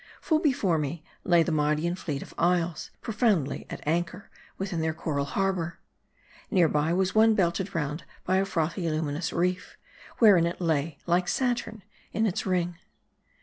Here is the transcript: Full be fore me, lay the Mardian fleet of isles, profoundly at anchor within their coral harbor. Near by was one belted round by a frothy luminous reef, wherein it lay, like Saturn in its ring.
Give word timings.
Full 0.19 0.39
be 0.39 0.51
fore 0.51 0.79
me, 0.79 1.03
lay 1.23 1.43
the 1.43 1.51
Mardian 1.51 1.93
fleet 1.95 2.23
of 2.23 2.33
isles, 2.35 2.89
profoundly 3.01 3.67
at 3.69 3.87
anchor 3.87 4.31
within 4.57 4.81
their 4.81 4.95
coral 4.95 5.25
harbor. 5.25 5.77
Near 6.49 6.67
by 6.67 6.91
was 6.91 7.13
one 7.13 7.35
belted 7.35 7.75
round 7.75 8.03
by 8.25 8.37
a 8.37 8.45
frothy 8.45 8.89
luminous 8.89 9.31
reef, 9.31 9.77
wherein 10.17 10.47
it 10.47 10.59
lay, 10.59 10.97
like 11.05 11.27
Saturn 11.27 11.83
in 12.13 12.25
its 12.25 12.47
ring. 12.47 12.79